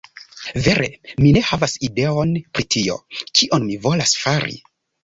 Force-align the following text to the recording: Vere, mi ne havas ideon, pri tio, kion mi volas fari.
Vere, 0.67 0.87
mi 1.25 1.33
ne 1.35 1.43
havas 1.51 1.77
ideon, 1.89 2.35
pri 2.57 2.69
tio, 2.77 2.99
kion 3.21 3.71
mi 3.71 3.81
volas 3.87 4.21
fari. 4.27 4.61